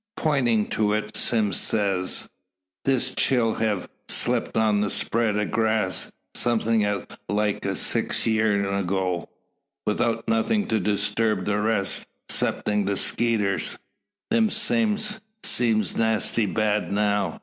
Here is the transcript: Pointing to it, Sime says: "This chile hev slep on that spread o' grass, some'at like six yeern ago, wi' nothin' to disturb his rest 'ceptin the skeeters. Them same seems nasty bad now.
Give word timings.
Pointing 0.17 0.65
to 0.69 0.93
it, 0.93 1.15
Sime 1.15 1.53
says: 1.53 2.27
"This 2.85 3.13
chile 3.13 3.53
hev 3.59 3.87
slep 4.07 4.57
on 4.57 4.81
that 4.81 4.89
spread 4.89 5.37
o' 5.37 5.45
grass, 5.45 6.11
some'at 6.33 7.19
like 7.29 7.63
six 7.75 8.21
yeern 8.25 8.65
ago, 8.65 9.29
wi' 9.85 10.23
nothin' 10.27 10.65
to 10.69 10.79
disturb 10.79 11.45
his 11.45 11.55
rest 11.55 12.07
'ceptin 12.29 12.85
the 12.87 12.97
skeeters. 12.97 13.77
Them 14.31 14.49
same 14.49 14.97
seems 15.43 15.95
nasty 15.95 16.47
bad 16.47 16.91
now. 16.91 17.39